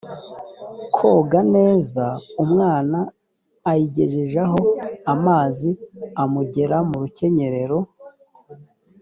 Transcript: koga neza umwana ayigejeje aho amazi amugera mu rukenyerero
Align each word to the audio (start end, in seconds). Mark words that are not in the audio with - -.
koga 0.95 1.39
neza 1.55 2.05
umwana 2.43 2.99
ayigejeje 3.69 4.37
aho 4.47 4.61
amazi 5.13 5.69
amugera 6.23 6.77
mu 6.89 6.95
rukenyerero 7.03 7.77